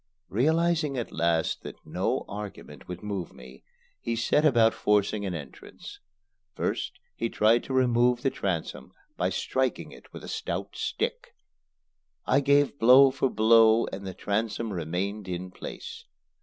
Realizing 0.29 0.97
at 0.97 1.11
last 1.11 1.61
that 1.61 1.75
no 1.85 2.25
argument 2.27 2.87
would 2.87 3.03
move 3.03 3.33
me, 3.33 3.61
he 3.99 4.15
set 4.15 4.43
about 4.43 4.73
forcing 4.73 5.27
an 5.27 5.35
entrance. 5.35 5.99
First 6.55 6.93
he 7.15 7.29
tried 7.29 7.63
to 7.65 7.73
remove 7.75 8.23
the 8.23 8.31
transom 8.31 8.93
by 9.15 9.29
striking 9.29 9.91
it 9.91 10.11
with 10.11 10.23
a 10.23 10.27
stout 10.27 10.75
stick. 10.75 11.35
I 12.25 12.39
gave 12.39 12.79
blow 12.79 13.11
for 13.11 13.29
blow 13.29 13.85
and 13.93 14.07
the 14.07 14.15
transom 14.15 14.73
remained 14.73 15.27
in 15.27 15.51
place. 15.51 16.05